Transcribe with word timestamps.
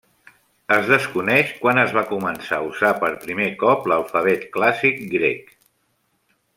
Es 0.75 0.87
desconeix 0.91 1.51
quan 1.65 1.81
es 1.81 1.93
va 1.97 2.03
començar 2.13 2.59
a 2.59 2.65
usar 2.71 2.93
per 3.05 3.11
primer 3.27 3.49
cop 3.67 3.89
l'alfabet 3.93 4.49
clàssic 4.59 5.01
grec. 5.17 5.57